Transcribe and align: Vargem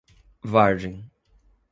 Vargem 0.43 0.97